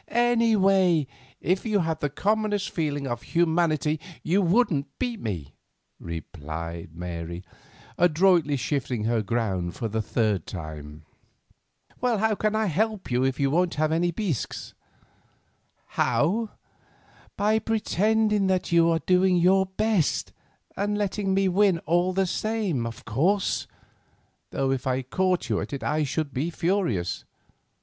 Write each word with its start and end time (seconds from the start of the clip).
"Anyway, 0.07 1.05
if 1.41 1.63
you 1.63 1.77
had 1.81 1.99
the 1.99 2.09
commonest 2.09 2.71
feelings 2.71 3.05
of 3.07 3.21
humanity 3.21 3.99
you 4.23 4.41
wouldn't 4.41 4.87
beat 4.97 5.19
me," 5.19 5.53
replied 5.99 6.89
Mary, 6.95 7.43
adroitly 7.99 8.57
shifting 8.57 9.03
her 9.03 9.21
ground 9.21 9.75
for 9.75 9.87
the 9.87 10.01
third 10.01 10.47
time. 10.47 11.03
"How 12.01 12.33
can 12.33 12.55
I 12.55 12.65
help 12.65 13.11
it 13.11 13.23
if 13.23 13.39
you 13.39 13.51
won't 13.51 13.75
have 13.75 13.91
the 13.91 14.09
bisques?" 14.09 14.73
"How? 15.85 16.49
By 17.37 17.59
pretending 17.59 18.47
that 18.47 18.71
you 18.71 18.87
were 18.87 19.01
doing 19.05 19.37
your 19.37 19.67
best, 19.67 20.33
and 20.75 20.97
letting 20.97 21.35
me 21.35 21.47
win 21.47 21.77
all 21.85 22.11
the 22.11 22.25
same, 22.25 22.87
of 22.87 23.05
course; 23.05 23.67
though 24.49 24.71
if 24.71 24.87
I 24.87 25.03
caught 25.03 25.47
you 25.47 25.59
at 25.59 25.73
it 25.73 25.83
I 25.83 26.03
should 26.05 26.33
be 26.33 26.49
furious. 26.49 27.23